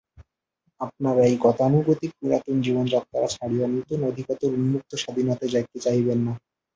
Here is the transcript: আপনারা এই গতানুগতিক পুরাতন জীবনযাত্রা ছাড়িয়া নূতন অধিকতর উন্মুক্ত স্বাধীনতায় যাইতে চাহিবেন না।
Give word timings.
আপনারা 0.81 1.21
এই 1.23 1.35
গতানুগতিক 1.41 2.11
পুরাতন 2.17 2.55
জীবনযাত্রা 2.61 3.27
ছাড়িয়া 3.35 3.65
নূতন 3.67 3.99
অধিকতর 4.09 4.49
উন্মুক্ত 4.57 4.91
স্বাধীনতায় 4.95 5.53
যাইতে 5.55 5.77
চাহিবেন 5.85 6.19
না। 6.25 6.33